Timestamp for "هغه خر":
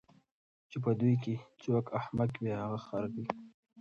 2.61-3.03